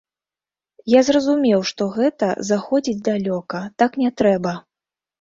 Я 0.93 1.01
зразумеў, 1.09 1.59
што 1.73 1.87
гэта 1.99 2.31
заходзіць 2.51 2.99
далёка, 3.13 3.65
так 3.83 3.91
не 4.05 4.09
трэба. 4.21 4.61